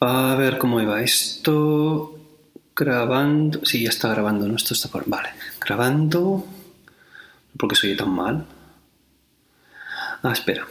[0.00, 2.14] A ver cómo iba esto.
[2.74, 3.64] Grabando.
[3.64, 4.56] Sí, ya está grabando, ¿no?
[4.56, 5.08] Esto está por.
[5.08, 5.30] Vale.
[5.60, 6.46] Grabando.
[7.56, 8.46] ¿Por qué soy tan mal?
[10.22, 10.66] Ah, espera.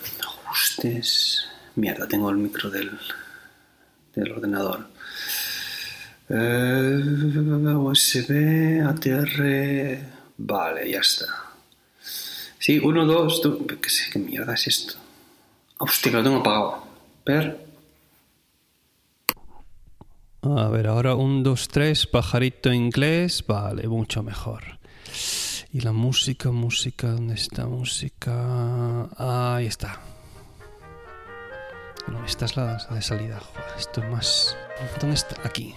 [0.46, 1.46] Ajustes.
[1.76, 2.98] Mierda, tengo el micro del,
[4.16, 4.88] del ordenador.
[6.30, 7.04] Eh,
[7.76, 10.00] USB, ATR.
[10.38, 11.26] Vale, ya está.
[12.60, 13.68] Sí, uno, dos, tú.
[13.68, 14.10] ¿Qué sé?
[14.12, 14.94] ¿Qué mierda es esto?
[15.80, 16.88] Hostia, lo tengo apagado.
[17.26, 17.67] Per.
[20.56, 23.44] A ver, ahora un, dos, tres, pajarito inglés.
[23.46, 24.64] Vale, mucho mejor.
[25.74, 29.10] Y la música, música, ¿dónde está música?
[29.18, 30.00] Ahí está.
[32.08, 33.42] No, esta es la de salida.
[33.78, 34.58] Esto es más...
[35.02, 35.36] ¿Dónde está?
[35.44, 35.76] Aquí.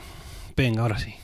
[0.56, 1.14] Venga, ahora sí.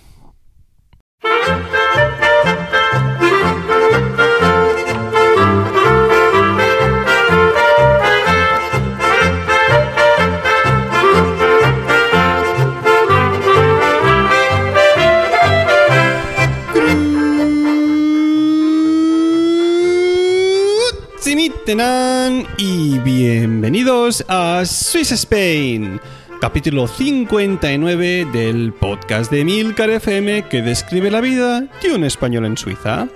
[22.58, 26.00] Y bienvenidos a Swiss Spain,
[26.40, 32.56] capítulo 59 del podcast de Milcar FM que describe la vida de un español en
[32.56, 33.08] Suiza.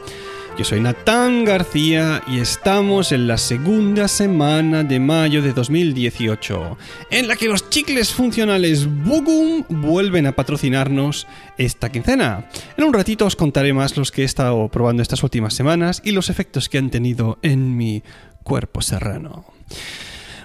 [0.60, 6.76] Yo soy Natán García y estamos en la segunda semana de mayo de 2018,
[7.10, 11.26] en la que los chicles funcionales Bugum vuelven a patrocinarnos
[11.56, 12.50] esta quincena.
[12.76, 16.10] En un ratito os contaré más los que he estado probando estas últimas semanas y
[16.10, 18.02] los efectos que han tenido en mi
[18.42, 19.46] cuerpo serrano.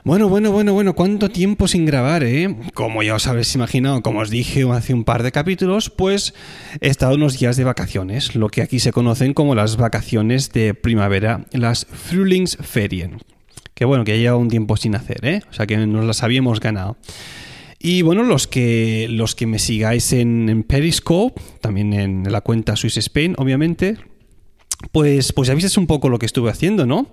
[0.06, 2.56] Bueno, bueno, bueno, bueno, ¿cuánto tiempo sin grabar, eh?
[2.76, 6.36] Como ya os habéis imaginado, como os dije hace un par de capítulos, pues
[6.80, 10.76] he estado unos días de vacaciones, lo que aquí se conocen como las vacaciones de
[10.76, 13.18] primavera, las Frühlingsferien.
[13.74, 15.42] Que bueno, que ya un tiempo sin hacer, ¿eh?
[15.50, 16.98] O sea que nos las habíamos ganado.
[17.80, 22.76] Y bueno, los que, los que me sigáis en, en Periscope, también en la cuenta
[22.76, 23.98] Swiss Spain, obviamente,
[24.92, 27.08] pues, pues ya viste un poco lo que estuve haciendo, ¿no?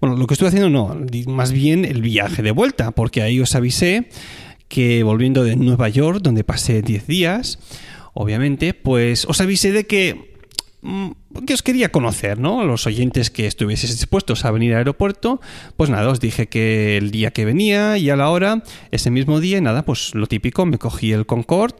[0.00, 0.96] Bueno, lo que estuve haciendo no,
[1.26, 4.08] más bien el viaje de vuelta, porque ahí os avisé
[4.68, 7.58] que volviendo de Nueva York, donde pasé 10 días,
[8.14, 10.36] obviamente, pues os avisé de que
[10.82, 11.10] mm,
[11.46, 12.64] que os quería conocer, ¿no?
[12.64, 15.40] Los oyentes que estuvieseis dispuestos a venir al aeropuerto,
[15.76, 19.40] pues nada, os dije que el día que venía y a la hora, ese mismo
[19.40, 21.78] día, nada, pues lo típico, me cogí el Concorde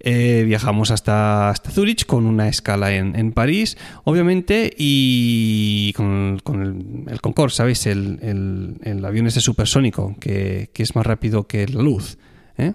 [0.00, 6.40] eh, viajamos hasta, hasta Zurich con una escala en, París, obviamente, y con,
[7.08, 7.86] el, Concorde, ¿sabéis?
[7.86, 12.18] El, el, avión ese supersónico que, que, es más rápido que la luz.
[12.58, 12.72] ¿eh?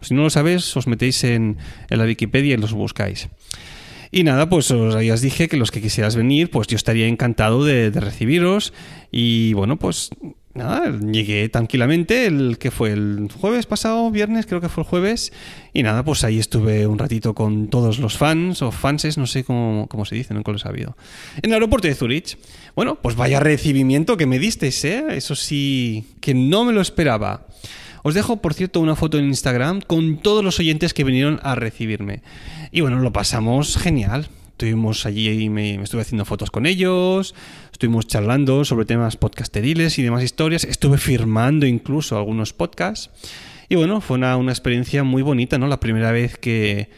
[0.00, 1.58] si no lo sabéis, os metéis en,
[1.88, 3.28] la Wikipedia y los buscáis.
[4.10, 7.08] Y nada, pues os, ya os dije que los que quisieras venir, pues yo estaría
[7.08, 8.72] encantado de recibiros.
[9.10, 10.10] Y bueno, pues
[10.54, 15.32] nada, llegué tranquilamente, el que fue el jueves pasado, viernes, creo que fue el jueves,
[15.72, 19.44] y nada, pues ahí estuve un ratito con todos los fans o fanses, no sé
[19.44, 20.96] cómo, se dice, nunca lo he sabido.
[21.42, 22.38] En el aeropuerto de Zurich.
[22.74, 25.04] Bueno, pues vaya recibimiento que me disteis, ¿eh?
[25.10, 27.46] Eso sí, que no me lo esperaba.
[28.02, 31.54] Os dejo, por cierto, una foto en Instagram con todos los oyentes que vinieron a
[31.54, 32.22] recibirme.
[32.70, 34.28] Y bueno, lo pasamos genial.
[34.54, 37.34] Estuvimos allí y me, estuve haciendo fotos con ellos,
[37.72, 43.10] estuvimos charlando sobre temas podcasteriles y demás historias, estuve firmando incluso algunos podcasts.
[43.68, 45.66] Y bueno, fue una, experiencia muy bonita, ¿no?
[45.66, 46.88] La primera vez que,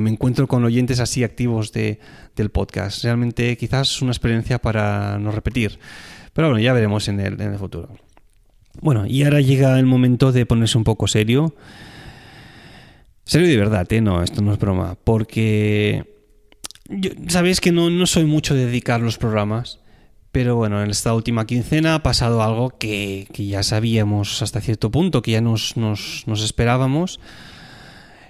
[0.00, 2.00] me encuentro con oyentes así activos de,
[2.36, 3.04] del podcast.
[3.04, 5.78] Realmente quizás una experiencia para no repetir.
[6.32, 7.90] Pero bueno, ya veremos en el, en el futuro.
[8.80, 11.54] Bueno, y ahora llega el momento de ponerse un poco serio.
[13.24, 14.00] Serio de verdad, ¿eh?
[14.00, 14.96] No, esto no es broma.
[15.04, 16.13] Porque
[17.28, 19.80] Sabéis que no, no soy mucho de dedicar los programas,
[20.32, 25.22] Pero bueno, en esta última quincena ha pasado algo que, ya sabíamos hasta cierto punto,
[25.22, 27.20] que ya nos, nos, nos esperábamos.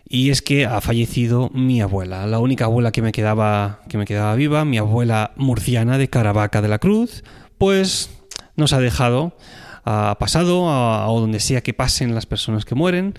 [0.07, 4.05] Y es que ha fallecido mi abuela, la única abuela que me quedaba, que me
[4.05, 7.25] quedaba viva, mi abuela murciana de Caravaca de la Cruz,
[7.57, 8.11] pues
[8.55, 9.37] nos ha dejado,
[9.85, 13.15] ha pasado a, donde sea que pasen las personas que mueren.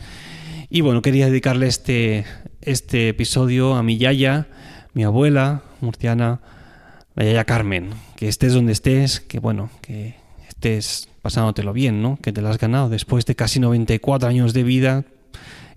[0.69, 2.25] Y bueno, quería dedicarle este,
[2.61, 4.47] este episodio a mi yaya,
[4.95, 6.39] mi abuela murciana,
[7.13, 10.15] la yaya Carmen, que estés donde estés, que bueno, que
[10.47, 12.17] estés pasándotelo bien, ¿no?
[12.21, 15.03] Que te lo has ganado después de casi 94 años de vida,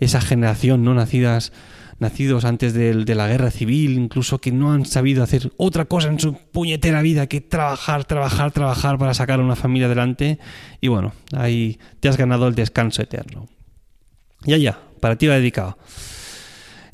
[0.01, 1.53] esa generación no nacidas
[1.99, 6.21] nacidos antes de, la guerra civil, incluso que no han sabido hacer otra cosa en
[6.21, 10.39] su puñetera vida que trabajar, trabajar, trabajar para sacar a una familia adelante.
[10.81, 13.49] Y bueno, ahí te has ganado el descanso eterno.
[14.43, 15.77] Ya, ya, para ti va dedicado.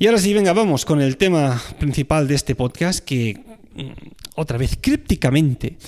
[0.05, 3.43] Y ahora sí, venga, vamos con el tema principal de este podcast que
[3.75, 3.91] Mm,
[4.37, 5.79] otra vez crípticamente,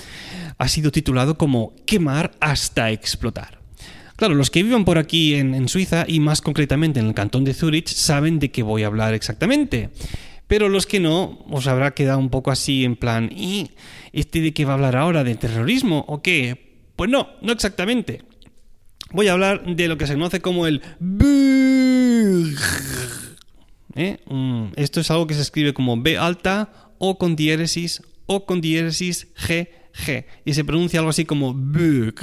[0.59, 3.61] ha sido titulado como Quemar hasta explotar.
[4.17, 7.55] Claro, los que vivan por aquí en, Suiza y más concretamente en el cantón de
[7.55, 9.91] Zurich saben de qué voy a hablar exactamente.
[10.47, 13.73] Pero los que no, os habrá quedado un poco así en plan, ¿y
[14.13, 15.23] este de qué va a hablar ahora?
[15.23, 16.87] ¿De terrorismo o qué?
[16.97, 18.23] Pues no, no exactamente.
[19.13, 20.83] Voy a hablar de lo que se conoce como el
[23.97, 24.19] ¿Eh?
[24.27, 28.61] Mm, esto es algo que se escribe como B alta o con diéresis o con
[28.61, 30.27] diéresis G, G.
[30.45, 32.15] Y se pronuncia algo así como Bög.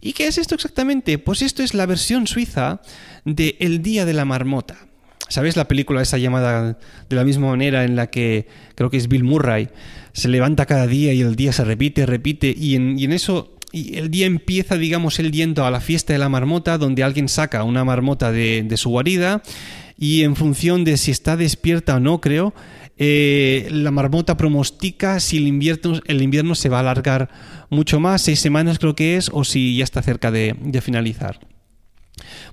[0.00, 1.18] ¿Y qué es esto exactamente?
[1.18, 2.80] Pues esto es la versión suiza
[3.24, 4.88] de El Día de la Marmota.
[5.28, 6.78] ¿Sabes la película esa llamada
[7.08, 9.68] de la misma manera en la que creo que es Bill Murray?
[10.12, 14.10] Se levanta cada día y el día se repite, repite y en, eso y el
[14.10, 17.84] día empieza, digamos, el yendo a la fiesta de la marmota, donde alguien saca una
[17.84, 19.42] marmota de, su guarida
[20.02, 22.52] y en función de si está despierta o no, creo,
[22.96, 27.28] eh, la marmota pronostica si el invierno, el invierno se va a alargar
[27.70, 31.38] mucho más, seis semanas creo que es, o si ya está cerca de, finalizar.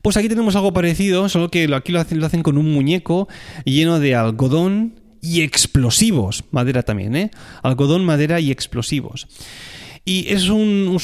[0.04, 3.28] Pues aquí tenemos algo parecido, solo que aquí lo hacen, lo hacen con un muñeco
[3.66, 6.44] lleno de algodón y explosivos.
[6.52, 7.32] Madera también, ¿eh?
[7.64, 9.28] Algodón, madera y explosivos.
[10.06, 11.00] Y es un,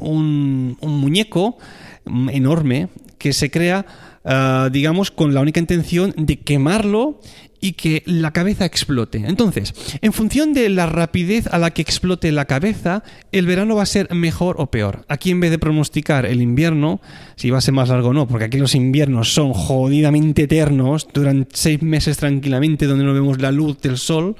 [0.00, 1.58] un, muñeco
[2.06, 2.88] enorme
[3.18, 3.86] que se crea,
[4.24, 7.20] ah, digamos, con la única intención de quemarlo
[7.60, 9.24] y que la cabeza explote.
[9.26, 13.82] Entonces, en función de la rapidez a la que explote la cabeza, el verano va
[13.82, 15.04] a ser mejor o peor.
[15.08, 17.00] Aquí en vez de pronosticar el invierno,
[17.36, 21.08] si va a ser más largo o no, porque aquí los inviernos son jodidamente eternos,
[21.12, 24.36] duran seis meses tranquilamente donde no vemos la luz del sol,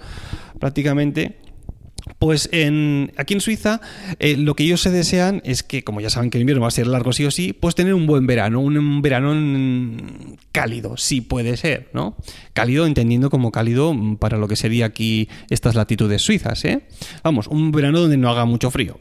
[0.61, 1.37] prácticamente,
[2.19, 3.81] pues en, aquí en Suiza
[4.19, 6.69] eh, lo que ellos se desean es que, como ya saben que el invierno va
[6.69, 9.35] a ser largo sí o sí, pues tener un buen verano, un, verano
[10.53, 12.17] cálido, sí puede ser, ¿no?
[12.55, 16.87] Cálido entendiendo como cálido para lo que sería aquí estas latitudes suizas, ¿eh?
[17.23, 18.99] Vamos, un verano donde no haga mucho frío.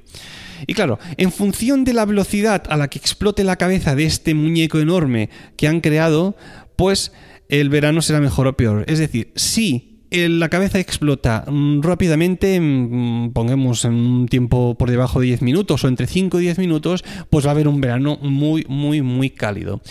[0.67, 4.33] Y claro, en función de la velocidad a la que explote la cabeza de este
[4.33, 6.35] muñeco enorme que han creado,
[6.75, 7.11] pues
[7.49, 8.85] el verano será mejor o peor.
[8.87, 15.19] Es decir, sí la cabeza explota mm, rápidamente, mm, pongamos en un tiempo por debajo
[15.19, 18.17] de 10 minutos o entre 5 y 10 minutos, pues va a haber un verano
[18.21, 19.81] muy, muy, muy cálido.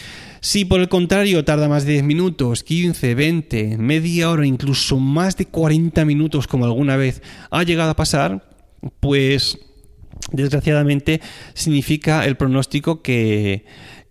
[0.41, 5.37] Si por el contrario tarda más de 10 minutos, 15, 20, media hora, incluso más
[5.37, 8.47] de 40 minutos como alguna vez ha llegado a pasar,
[9.01, 9.59] pues
[10.33, 11.21] desgraciadamente
[11.55, 13.65] significa el pronóstico que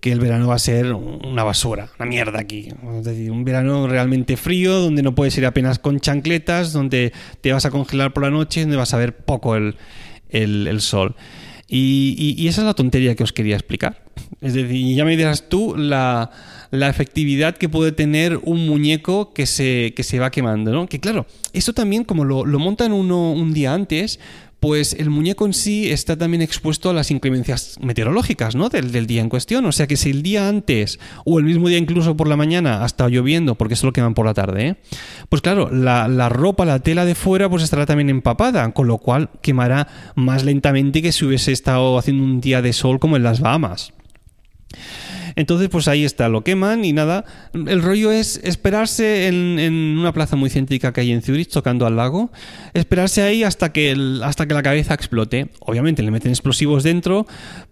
[0.04, 2.68] que el verano va a ser una basura, una mierda aquí.
[2.98, 7.54] Es decir, un verano realmente frío, donde no puedes ir apenas con chancletas, donde te
[7.54, 9.78] vas a congelar por la noche, donde vas a ver poco el,
[10.82, 11.16] sol.
[11.70, 14.04] Y, esa es la tontería que os quería explicar.
[14.42, 16.32] Es decir, ya me dirás tú la,
[16.74, 20.86] efectividad que puede tener un muñeco que se, que se va quemando, ¿no?
[20.86, 24.20] Que claro, esto también, como lo, lo montan uno un día antes,
[24.64, 28.70] pues el muñeco en sí está también expuesto a las inclemencias meteorológicas, ¿no?
[28.70, 29.66] Del, día en cuestión.
[29.66, 32.82] O sea que si el día antes, o el mismo día incluso por la mañana,
[32.82, 34.76] ha estado lloviendo, porque eso lo queman por la tarde, ¿eh?
[35.28, 39.00] pues claro, la, la, ropa, la tela de fuera, pues estará también empapada, con lo
[39.00, 43.24] cual quemará más lentamente que si hubiese estado haciendo un día de sol como en
[43.24, 43.92] las Bahamas.
[45.36, 47.26] Entonces, pues ahí está, lo queman y nada.
[47.54, 51.96] El rollo es esperarse en, una plaza muy céntrica que hay en Zurich, tocando al
[51.96, 52.32] lago,
[52.74, 55.50] esperarse ahí hasta que, hasta que la cabeza explote.
[55.60, 57.26] Obviamente le meten explosivos dentro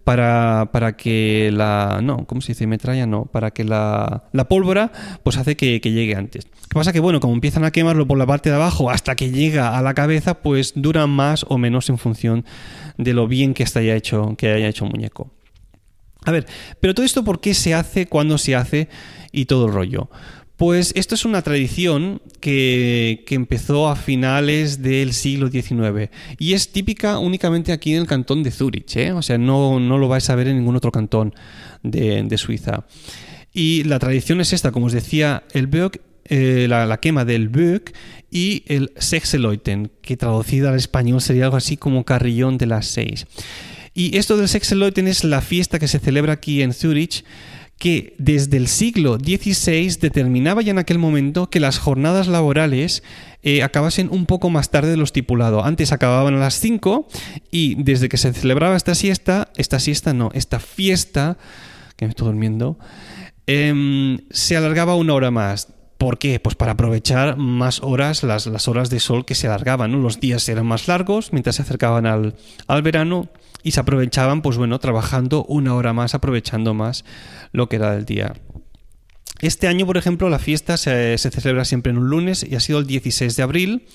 [0.04, 2.00] para, para que la...
[2.02, 2.66] No, ¿cómo se dice?
[2.66, 3.26] Metralla, no.
[3.26, 4.92] Para que la, la pólvora
[5.22, 6.46] pues hace que, que llegue antes.
[6.72, 6.92] ¿Qué pasa?
[6.92, 9.82] Que bueno, como empiezan a quemarlo por la parte de abajo hasta que llega a
[9.82, 12.46] la cabeza, pues dura más o menos en función
[12.96, 15.30] de lo bien que, haya hecho, que haya hecho un muñeco.
[16.24, 16.46] A ver,
[16.80, 18.88] pero todo esto, ¿por qué se hace, cuándo se hace
[19.32, 20.08] y todo el rollo?
[20.62, 27.18] Pues esto es una tradición que, empezó a finales del siglo XIX y es típica
[27.18, 29.10] únicamente aquí en el cantón de Zurich, ¿eh?
[29.10, 31.34] o sea, no, lo vais a ver en ningún otro cantón
[31.82, 32.84] de, Suiza.
[33.52, 37.92] Y la tradición es esta, como os decía, el Böck, eh, la, quema del Böck
[38.30, 43.26] y el Sechseleuten, que traducido al español sería algo así como carrillón de las seis.
[43.94, 47.24] Y esto del Sechseleuten es la fiesta que se celebra aquí en Zurich
[47.82, 53.02] que desde el siglo XVI determinaba ya en aquel momento que las jornadas laborales
[53.42, 55.64] eh, acabasen un poco más tarde de lo estipulado.
[55.64, 57.08] Antes acababan a las 5
[57.50, 61.38] y desde que se celebraba esta siesta, esta siesta no, esta fiesta,
[61.96, 62.78] que me estoy durmiendo,
[63.48, 65.66] em, se alargaba una hora más.
[66.02, 66.40] ¿Por qué?
[66.40, 70.02] Pues para aprovechar más horas, las, las horas de sol que se alargaban.
[70.02, 72.34] Los días eran más largos mientras se acercaban al,
[72.66, 73.28] al verano
[73.62, 77.04] y se aprovechaban, pues bueno, trabajando una hora más, aprovechando más
[77.52, 78.34] lo que era del día.
[79.42, 82.60] Este año, por ejemplo, la fiesta se, se celebra siempre en un lunes y ha
[82.60, 83.86] sido el 16 de abril.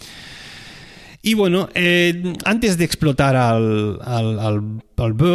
[1.27, 4.61] Y bueno, eh, antes de explotar al, al, al,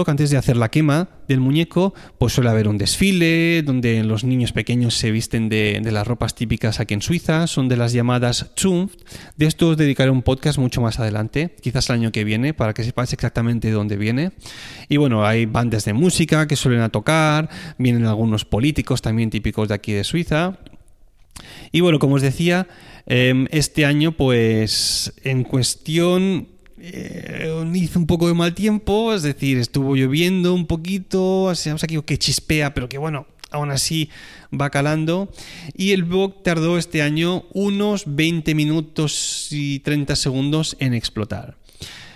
[0.06, 4.52] antes de hacer la quema del muñeco, pues suele haber un desfile donde los niños
[4.52, 9.02] pequeños se visten de, las ropas típicas aquí en Suiza, son de las llamadas Zunft.
[9.36, 12.72] De esto os dedicaré un podcast mucho más adelante, quizás el año que viene, para
[12.72, 14.32] que sepáis exactamente de dónde viene.
[14.88, 19.68] Y bueno, hay bandas de música que suelen a tocar, vienen algunos políticos también típicos
[19.68, 20.58] de aquí de Suiza.
[21.72, 22.68] Y bueno, como os decía,
[23.06, 26.48] em, este año, pues en cuestión
[26.78, 32.00] eh, hizo un poco de mal tiempo, es decir, estuvo lloviendo un poquito, vamos aquí
[32.02, 34.10] que chispea, pero que bueno, aún así
[34.52, 35.30] va calando.
[35.76, 41.56] Y el bug tardó este año unos 20 minutos y 30 segundos en explotar.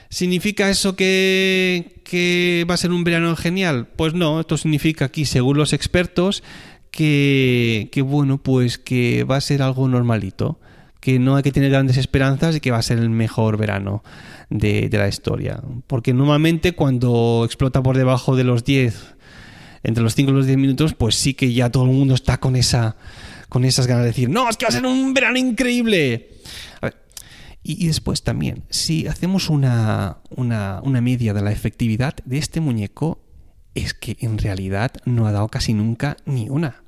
[0.09, 3.89] ¿Significa eso que, que va a ser un verano genial?
[3.97, 6.43] Pues no, esto significa aquí, según los expertos,
[6.97, 10.59] que, bueno, pues que va a ser algo normalito,
[11.01, 14.03] que no hay que tener grandes esperanzas y que va a ser el mejor verano
[14.49, 15.61] de, la historia.
[15.87, 19.15] Porque normalmente cuando explota por debajo de los 10,
[19.83, 22.39] entre los 5 y los 10 minutos, pues sí que ya todo el mundo está
[22.39, 22.97] con esa
[23.49, 26.31] con esas ganas de decir, no, es que va a ser un verano increíble.
[27.63, 33.21] y, después también, si hacemos una, una, una media de la efectividad de este muñeco,
[33.75, 36.83] es que en realidad no ha dado casi nunca ni una.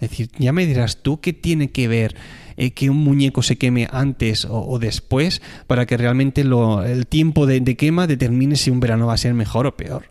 [0.00, 2.14] Es decir, ya me dirás tú qué tiene que ver
[2.56, 7.62] eh, que un muñeco se queme antes o, después para que realmente el tiempo de,
[7.76, 10.10] quema determine si un verano va a ser mejor o peor.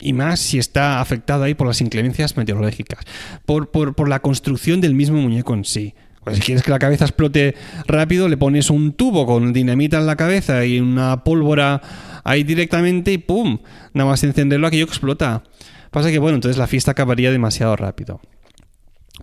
[0.00, 3.04] Y más si está afectado ahí por las inclemencias meteorológicas,
[3.44, 5.94] por, por, la construcción del mismo muñeco en sí.
[6.22, 7.54] Pues si quieres que la cabeza explote
[7.86, 11.82] rápido, le pones un tubo con dinamita en la cabeza y una pólvora
[12.24, 13.58] ahí directamente y ¡pum!
[13.92, 15.42] Nada más encenderlo aquello que explota.
[15.90, 18.20] Pasa que, bueno, entonces la fiesta acabaría demasiado rápido.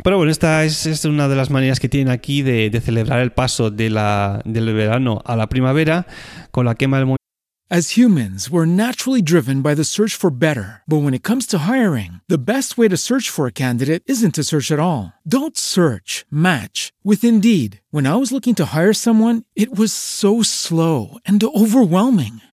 [0.04, 3.70] Pero bueno, esta es, una de las maneras que tienen aquí de, celebrar el paso
[3.70, 6.08] de la, del verano a la primavera
[6.52, 7.16] con la quema del
[7.74, 10.82] As humans, we're naturally driven by the search for better.
[10.90, 14.36] But when it comes to hiring, the best way to search for a candidate isn't
[14.36, 15.14] to search at all.
[15.26, 17.80] Don't search, match with Indeed.
[17.90, 22.42] When I was looking to hire someone, it was so slow and overwhelming.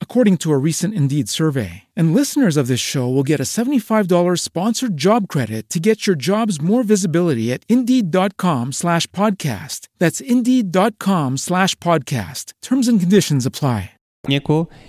[0.00, 1.82] according to a recent Indeed survey.
[1.96, 6.14] And listeners of this show will get a $75 sponsored job credit to get your
[6.14, 9.88] jobs more visibility at Indeed.com slash podcast.
[9.98, 12.52] That's Indeed.com slash podcast.
[12.62, 13.90] Terms and conditions apply.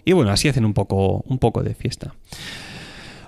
[0.06, 2.14] Y bueno, así hacen un poco, un poco de fiesta.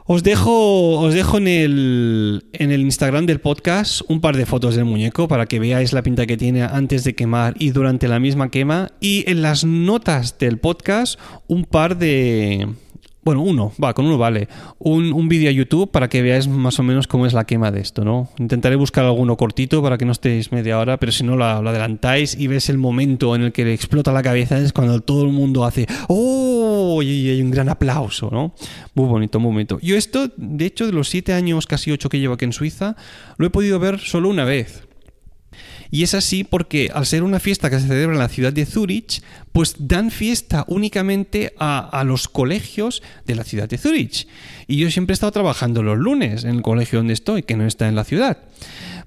[0.09, 4.77] Os dejo, os dejo en, el, en el Instagram del podcast un par de fotos
[4.77, 8.17] del muñeco para que veáis la pinta que tiene antes de quemar y durante la
[8.17, 8.87] misma quema.
[9.01, 12.69] Y en las notas del podcast un par de,
[13.27, 14.47] bueno, uno, va, con uno vale.
[14.79, 17.81] Un, vídeo a YouTube para que veáis más o menos cómo es la quema de
[17.81, 18.29] esto, ¿no?
[18.37, 22.39] Intentaré buscar alguno cortito para que no estéis media hora, pero si no lo, adelantáis
[22.39, 25.33] y ves el momento en el que le explota la cabeza, es cuando todo el
[25.33, 26.56] mundo hace ¡Oh!
[27.01, 28.53] Y hay un gran aplauso, ¿no?
[28.93, 29.67] Muy bonito, muy.
[29.81, 32.95] Yo esto, de hecho, de los siete años, casi ocho que llevo aquí en Suiza,
[33.37, 34.87] lo he podido ver solo una vez.
[35.89, 38.65] Y es así porque al ser una fiesta que se celebra en la ciudad de
[38.65, 44.27] Zurich, pues dan fiesta únicamente a, los colegios de la ciudad de Zurich.
[44.67, 47.65] Y yo siempre he estado trabajando los lunes en el colegio donde estoy, que no
[47.65, 48.37] está en la ciudad.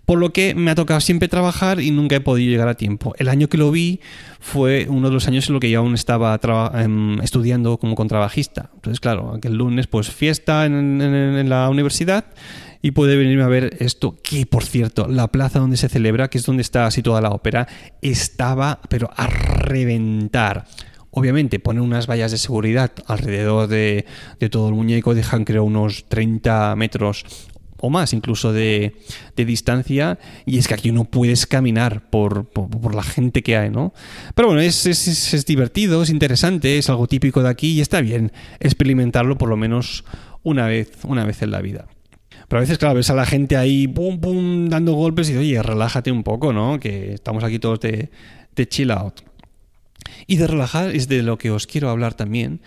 [0.04, 3.14] Por lo que me ha tocado siempre trabajar y nunca he podido llegar a tiempo.
[3.18, 4.00] El año que lo vi
[4.40, 6.38] fue uno de los años en los que yo aún estaba
[6.74, 8.70] em, estudiando como contrabajista.
[8.74, 12.24] Entonces, claro, aquel lunes, pues fiesta en, la universidad
[12.82, 16.38] y puede venirme a ver esto, que por cierto, la plaza donde se celebra, que
[16.38, 17.68] es donde está situada la ópera,
[18.00, 20.66] estaba, pero a reventar.
[21.12, 24.06] Obviamente ponen unas vallas de seguridad alrededor de,
[24.50, 27.24] todo el muñeco, dejan creo unos 30 metros
[27.80, 28.94] o más incluso de,
[29.36, 32.50] distancia y es que aquí no puedes caminar por,
[32.94, 33.94] la gente que hay, ¿no?
[34.34, 38.32] Pero bueno, es, es, divertido, es interesante, es algo típico de aquí y está bien
[38.58, 40.04] experimentarlo por lo menos
[40.42, 41.86] una vez, una vez en la vida.
[42.48, 45.62] Pero a veces, claro, ves a la gente ahí, pum, pum, dando golpes y oye,
[45.62, 46.80] relájate un poco, ¿no?
[46.80, 48.10] Que estamos aquí todos de,
[48.56, 49.20] de chill out.
[50.26, 52.60] Y de relajar es de lo que os quiero hablar también.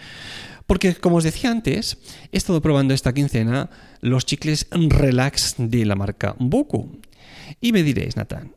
[0.74, 2.00] Porque, como os decía antes,
[2.32, 3.70] he estado probando esta quincena
[4.02, 6.98] los chicles Relax de la marca Boku.
[7.62, 8.56] Y me diréis, Nathan,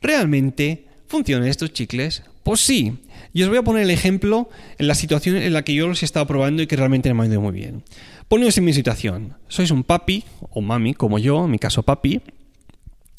[0.00, 2.22] ¿realmente funcionan estos chicles?
[2.44, 2.96] Pues sí.
[3.32, 6.02] Y os voy a poner el ejemplo en la situación en la que yo los
[6.02, 7.82] he estado probando y que realmente me ha ido muy bien.
[8.28, 9.34] Poneos en mi situación.
[9.48, 12.20] Sois un papi o mami, como yo, en mi caso papi.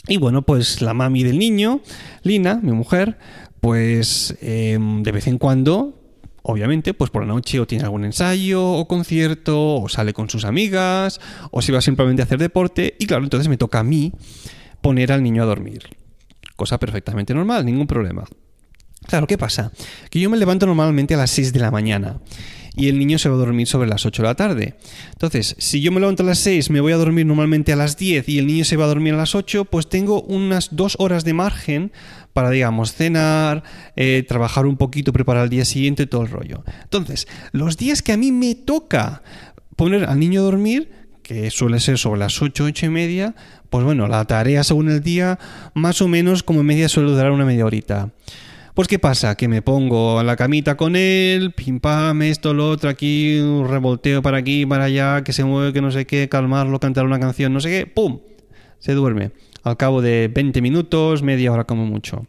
[0.07, 1.81] Y bueno, pues la mami del niño,
[2.21, 3.17] Lina, mi mujer,
[3.59, 5.99] pues em, de vez en cuando,
[6.43, 10.45] obviamente, pues por la noche o tiene algún ensayo o concierto, o sale con sus
[10.45, 11.19] amigas,
[11.51, 14.11] o se va simplemente a hacer deporte, y claro, entonces me toca a mí
[14.81, 15.83] poner al niño a dormir.
[16.55, 18.25] Cosa perfectamente normal, ningún problema.
[19.07, 19.71] Claro, ¿qué pasa?
[20.09, 22.19] Que yo me levanto normalmente a las 6 de la mañana
[22.75, 24.75] y el niño se va a dormir sobre las 8 de la tarde.
[25.11, 27.97] Entonces, si yo me levanto a las 6, me voy a dormir normalmente a las
[27.97, 30.95] 10 y el niño se va a dormir a las 8, pues tengo unas dos
[30.99, 31.91] horas de margen
[32.33, 33.63] para, digamos, cenar,
[33.95, 36.63] eh, trabajar un poquito, preparar el día siguiente, todo el rollo.
[36.83, 39.21] Entonces, los días que a mí me toca
[39.75, 43.35] poner al niño a dormir, que suele ser sobre las 8, 8 y media,
[43.69, 45.39] pues bueno, la tarea según el día,
[45.73, 48.11] más o menos como media suele durar una media horita.
[48.73, 49.35] Pues ¿qué pasa?
[49.35, 53.67] Que me pongo a la camita con él, pim pam, esto, lo otro, aquí, un
[53.67, 57.19] revolteo para aquí, para allá, que se mueve, que no sé qué, calmarlo, cantar una
[57.19, 58.19] canción, no sé qué, ¡pum!
[58.79, 59.31] Se duerme.
[59.63, 62.27] Al cabo de 20 minutos, media hora como mucho.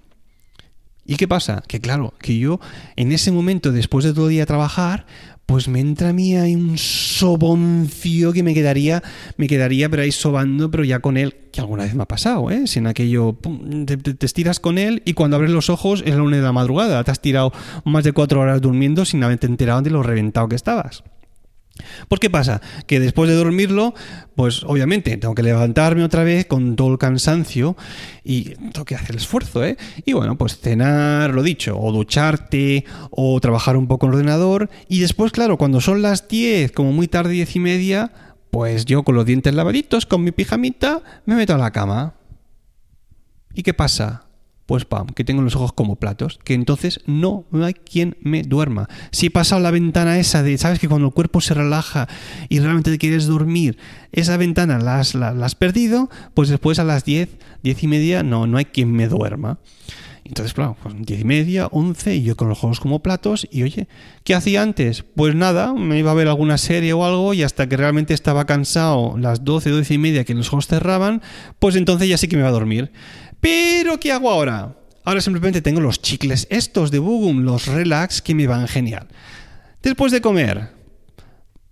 [1.06, 1.62] ¿Y qué pasa?
[1.66, 2.60] Que claro, que yo
[2.97, 5.04] en ese momento, después de todo el día trabajar,
[5.47, 9.02] pues me entra a mí ahí un soboncio que me quedaría,
[9.36, 12.50] me quedaría pero ahí sobando, pero ya con él, que alguna vez me ha pasado,
[12.50, 12.66] ¿eh?
[12.66, 13.36] Si en aquello
[13.84, 17.04] te, estiras con él y cuando abres los ojos es la una de la madrugada,
[17.04, 17.52] te has tirado
[17.84, 21.04] más de cuatro horas durmiendo sin haberte enterado de lo reventado que estabas.
[22.08, 23.95] Pues qué pasa, que después de dormirlo,
[24.37, 27.76] pues obviamente tengo que levantarme otra vez con todo el cansancio
[28.23, 29.76] y tengo que hacer el esfuerzo, ¿eh?
[30.04, 34.71] Y bueno, pues cenar, lo dicho, o ducharte, o trabajar un poco en el ordenador,
[34.89, 38.13] y después, claro, cuando son las 10, como muy tarde, 10 y media,
[38.50, 42.15] pues yo con los dientes lavaditos, con mi pijamita, me meto a la cama.
[43.52, 44.24] ¿Y qué pasa?
[44.66, 48.88] Pues pam, que tengo los ojos como platos, que entonces no, hay quien me duerma.
[49.10, 52.08] Si he pasado la ventana esa de, sabes que cuando el cuerpo se relaja
[52.48, 53.76] y realmente te quieres dormir,
[54.12, 57.28] esa ventana la has, la, has perdido, pues después a las 10,
[57.62, 59.58] 10 y media, no, no hay quien me duerma.
[60.24, 63.62] Entonces, claro, pues 10 y media, 11 y yo con los ojos como platos y
[63.62, 63.88] oye,
[64.24, 65.04] ¿qué hacía antes?
[65.14, 68.46] Pues nada, me iba a ver alguna serie o algo y hasta que realmente estaba
[68.46, 71.20] cansado, las 12, 12 y media que los ojos cerraban,
[71.58, 72.90] pues entonces ya sí que me iba a dormir.
[73.45, 74.75] Pero, ¿qué hago ahora?
[75.04, 79.07] Ahora simplemente tengo los chicles estos de Bugum, los relax, que me van genial.
[79.83, 80.71] Después de comer,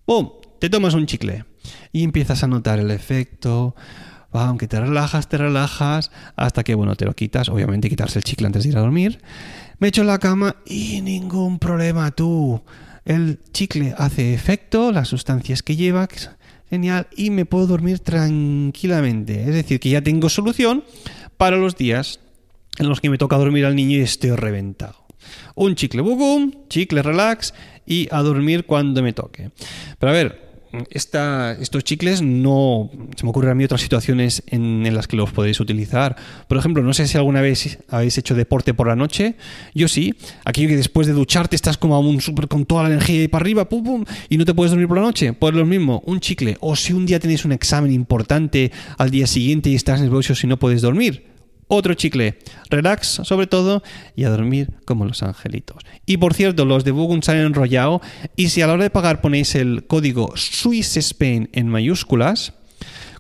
[0.05, 0.33] ¡pum!
[0.61, 1.47] Te tomas un chicle
[1.91, 3.75] y empiezas a notar el efecto.
[4.33, 7.49] Aunque te relajas, te relajas, hasta que, bueno, te lo quitas.
[7.49, 9.23] Obviamente quitarse el chicle antes de ir a dormir.
[9.79, 12.63] Me echo en la cama y ningún problema, tú.
[13.07, 16.07] El chicle hace efecto, las sustancias que lleva,
[16.69, 19.41] genial, y me puedo dormir tranquilamente.
[19.45, 20.85] Es decir, que ya tengo solución
[21.43, 22.21] para los días
[22.79, 24.95] en los que me toca dormir al niño y estoy reventado.
[25.57, 27.53] Un chicle bugum, chicle relax
[27.85, 29.51] y a dormir cuando me toque.
[29.99, 30.53] Pero a ver,
[30.91, 35.59] estos chicles no se me ocurren a mí otras situaciones en, las que los podéis
[35.59, 36.15] utilizar.
[36.47, 39.35] Por ejemplo, no sé si alguna vez habéis hecho deporte por la noche.
[39.75, 40.15] Yo sí.
[40.45, 43.43] Aquello que después de ducharte estás como un super con toda la energía y para
[43.43, 45.33] arriba, pum, pum, y no te puedes dormir por la noche.
[45.33, 46.57] Pues lo mismo, un chicle.
[46.61, 50.47] O si un día tenéis un examen importante al día siguiente y estás nervioso y
[50.47, 51.32] no puedes dormir
[51.75, 52.39] otro chicle.
[52.71, 53.83] Relax, sobre todo,
[54.15, 55.83] y a dormir como los angelitos.
[56.07, 58.01] Y por cierto, los de Bugun se han enrollado.
[58.37, 62.53] Y si a la hora de pagar ponéis el código Swiss Spain en mayúsculas,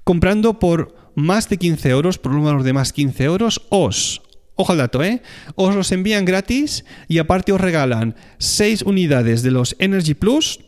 [0.04, 4.22] comprando por más de 15 euros, por un valor de más 15 euros, os
[4.54, 5.22] Ojo al dato, ¿eh?
[5.54, 10.60] Os los envían gratis y aparte os regalan 6 unidades de los Energy Plus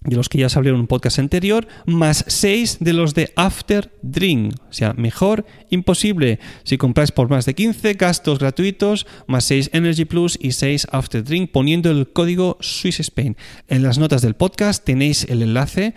[0.00, 3.90] de los que ya se en un podcast anterior, más 6 de los de After
[4.02, 4.54] Drink.
[4.68, 6.38] O sea, mejor imposible.
[6.64, 11.24] Si compráis por más de 15, gastos gratuitos, más 6 Energy Plus y 6 After
[11.24, 13.36] Drink, poniendo el código Swiss Spain.
[13.68, 15.94] En las notas del podcast tenéis el enlace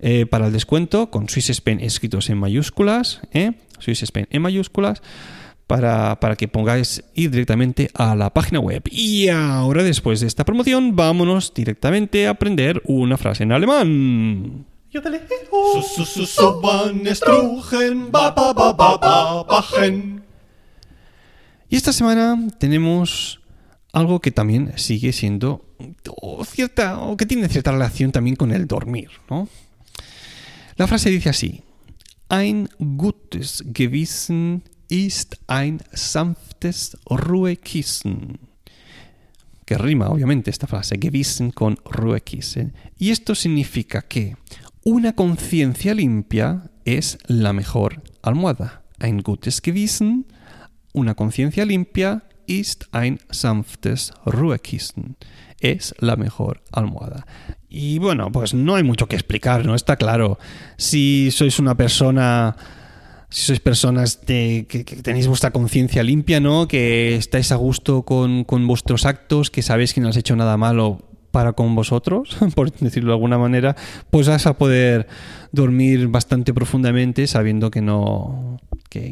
[0.00, 3.52] eh, para el descuento con Swiss Spain escritos en mayúsculas, ¿eh?
[3.78, 5.02] Swiss Spain en mayúsculas
[5.66, 8.82] para, que pongáis ir directamente a la página web.
[8.90, 14.66] Y ahora, después de esta promoción, vámonos directamente a aprender una frase en alemán.
[21.68, 23.40] Y esta semana tenemos
[23.92, 25.64] algo que también sigue siendo
[26.44, 29.48] cierta o que tiene cierta relación también con el dormir, ¿no?
[30.76, 31.62] La frase dice así:
[32.28, 38.38] Ein gutes Gewissen ist ein sanftes Ruhekissen.
[39.64, 42.72] Que rima, obviamente, esta frase, Gewissen con Ruhekissen.
[42.98, 44.36] Y esto significa que
[44.84, 48.84] una conciencia limpia es la mejor almohada.
[49.00, 50.26] Ein gutes Gewissen,
[50.92, 55.16] una conciencia limpia, ist ein sanftes Ruhekissen.
[55.58, 57.26] Es la mejor almohada.
[57.68, 59.74] Y bueno, pues no hay mucho que explicar, ¿no?
[59.74, 60.38] Está claro.
[60.76, 62.56] Si sois una persona
[63.28, 64.66] si sois personas que,
[65.02, 66.68] tenéis vuestra conciencia limpia, ¿no?
[66.68, 70.56] Que estáis a gusto con, con, vuestros actos, que sabéis que no has hecho nada
[70.56, 73.76] malo para con vosotros, por decirlo de alguna manera,
[74.10, 75.06] pues vas a poder
[75.52, 78.58] dormir bastante profundamente sabiendo que no,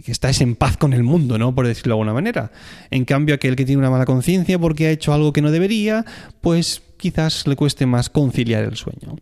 [0.05, 1.55] que, estáis en paz con el mundo, ¿no?
[1.55, 2.51] Por decirlo de alguna manera.
[2.90, 6.05] En cambio, aquel que tiene una mala conciencia porque ha hecho algo que no debería,
[6.40, 9.16] pues quizás le cueste más conciliar el sueño.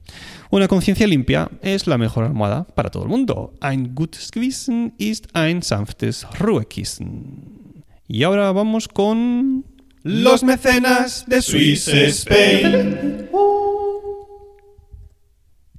[0.50, 3.54] Una conciencia limpia es la mejor almohada para todo el mundo.
[3.60, 7.62] Ein gutes Gewissen ist ein sanftes Ruhekissen.
[8.08, 9.64] Y ahora vamos con...
[10.04, 13.28] Los mecenas de Swiss Spain.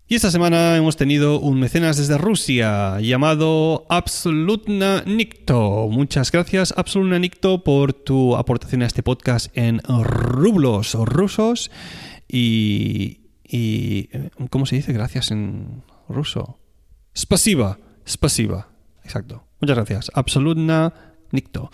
[0.05, 5.87] Y esta semana hemos tenido un mecenas desde Rusia llamado Absolutna Nikto.
[5.89, 11.71] Muchas gracias Absolutna Nikto por tu aportación a este podcast en rublos rusos
[12.27, 14.09] y, y
[14.49, 16.59] ¿cómo se dice gracias en ruso?
[17.17, 18.67] Spasiba, spasiba.
[19.05, 19.45] Exacto.
[19.61, 20.11] Muchas gracias.
[20.13, 20.93] Absolutna
[21.31, 21.71] Nikto.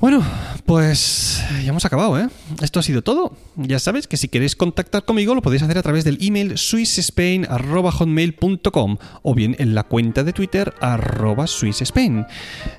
[0.00, 0.24] Bueno,
[0.64, 2.28] pues ya hemos acabado, ¿eh?
[2.62, 3.36] Esto ha sido todo.
[3.56, 8.98] Ya sabes que si queréis contactar conmigo lo podéis hacer a través del email swissspain.hotmail.com
[9.22, 12.26] o bien en la cuenta de Twitter arroba swissspain.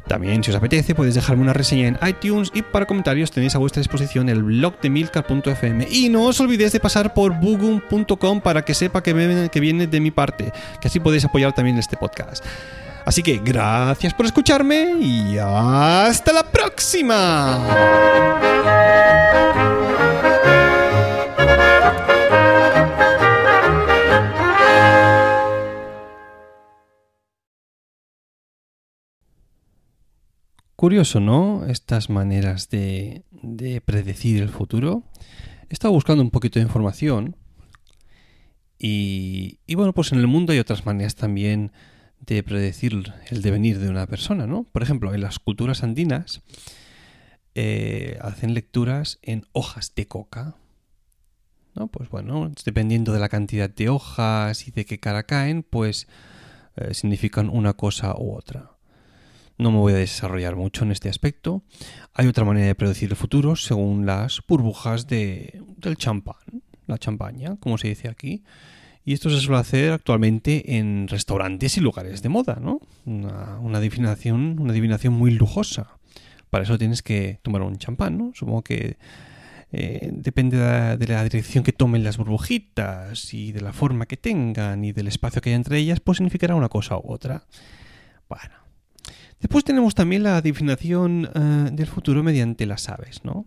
[0.07, 3.59] También, si os apetece, podéis dejarme una reseña en iTunes y para comentarios tenéis a
[3.59, 5.89] vuestra disposición el blog de milcar.fm.
[5.91, 9.99] Y no os olvidéis de pasar por bugum.com para que sepa que, que viene de
[9.99, 12.45] mi parte, que así podéis apoyar también este podcast.
[13.09, 16.48] Así que gracias por escucharme y hasta la próxima.
[30.77, 31.65] Curioso, ¿no?
[31.67, 33.25] Estas maneras de,
[33.83, 35.03] predecir el futuro.
[35.69, 37.35] He estado buscando un poquito de información
[38.77, 41.73] y, bueno, pues en el mundo hay otras maneras también
[42.35, 44.63] de predecir el devenir de una persona, ¿no?
[44.63, 46.41] Por ejemplo, en las culturas andinas
[47.55, 50.55] eh, hacen lecturas en hojas de coca,
[51.75, 51.87] ¿no?
[51.87, 56.07] Pues bueno, dependiendo de la cantidad de hojas y de qué cara caen, pues
[56.75, 58.71] eh, significan una cosa u otra.
[59.57, 61.63] No me voy a desarrollar mucho en este aspecto.
[62.13, 67.57] Hay otra manera de predecir el futuro según las burbujas de, del champán, la champaña,
[67.57, 68.43] como se dice aquí.
[69.05, 72.79] Y esto se suele hacer actualmente en restaurantes y lugares de moda, ¿no?
[73.05, 75.97] Una, adivinación, una adivinación muy lujosa.
[76.49, 78.31] Para eso tienes que tomar un champán, ¿no?
[78.35, 78.97] Supongo que
[79.71, 84.83] eh, depende de la, dirección que tomen las burbujitas y de la forma que tengan
[84.83, 87.45] y del espacio que hay entre ellas, pues significará una cosa u otra.
[88.27, 88.55] Bueno.
[89.39, 93.45] Después tenemos también la adivinación eh, del futuro mediante las aves, ¿no?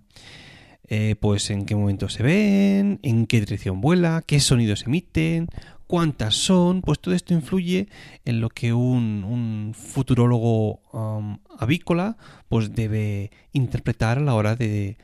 [0.95, 5.49] Eh, pues en qué momento se ven, en qué dirección vuela, qué sonidos emiten,
[5.87, 7.89] cuántas son, pues todo esto influye
[8.27, 12.19] en lo que un, futurólogo um, avícola
[12.51, 14.99] pues debe interpretar a la hora de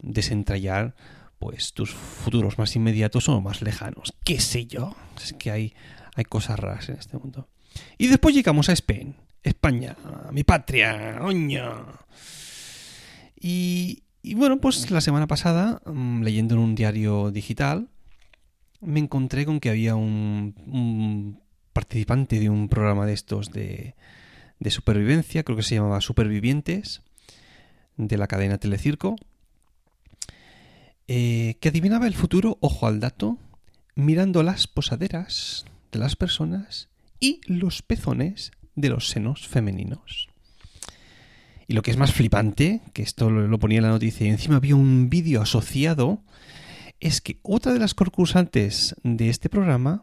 [0.00, 0.96] desentrañar
[1.38, 4.14] pues tus futuros más inmediatos o más lejanos.
[4.24, 4.96] ¿Qué sé yo?
[5.22, 5.72] Es que hay,
[6.16, 7.46] hay cosas raras en este mundo.
[7.96, 9.96] Y después llegamos a Spain, España,
[10.32, 11.76] mi patria, oña.
[13.40, 17.88] Y, y bueno, pues la semana pasada, mm, leyendo en un diario digital,
[18.80, 21.40] me encontré con que había un,
[21.72, 23.94] participante de un programa de estos de,
[24.58, 27.02] de, supervivencia, creo que se llamaba Supervivientes,
[27.96, 29.16] de la cadena Telecirco,
[31.08, 33.38] eh, que adivinaba el futuro, ojo al dato,
[33.94, 40.28] mirando las posaderas de las personas y los pezones de los senos femeninos.
[41.68, 44.56] Y lo que es más flipante, que esto lo, ponía en la noticia y encima
[44.56, 46.22] había un vídeo asociado,
[46.98, 50.02] es que otra de las concursantes de este programa,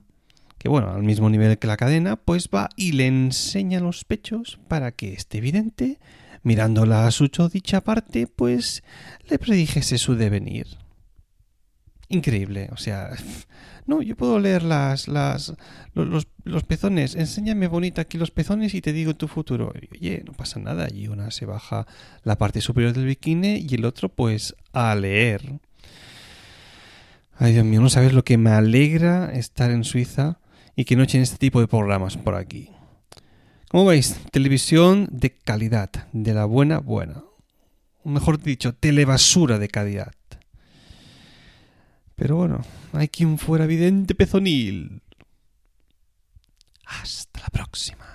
[0.60, 4.60] que bueno, al mismo nivel que la cadena, pues va y le enseña los pechos
[4.68, 5.98] para que esté evidente,
[6.44, 8.84] mirándola a su dicha parte, pues
[9.28, 10.68] le predijese su devenir.
[12.10, 13.10] Increíble, o sea,
[13.88, 15.54] no, yo puedo leer las, las,
[15.94, 17.16] los, los, pezones.
[17.16, 19.72] Enséñame bonita aquí los pezones y te digo tu futuro.
[19.92, 20.88] oye, no pasa nada.
[20.92, 21.86] Y una se baja
[22.24, 25.60] la parte superior del bikini y el otro, pues, a leer.
[27.38, 30.40] Ay, Dios mío, no sabes lo que me alegra estar en Suiza
[30.76, 32.70] y que no echen este tipo de programas por aquí.
[33.70, 37.24] Como veis, televisión de calidad, de la buena, buena.
[38.04, 40.14] Mejor dicho, telebasura de calidad.
[42.16, 42.62] Pero bueno,
[42.94, 45.02] hay quien fuera vidente pezonil.
[46.86, 48.15] Hasta la próxima.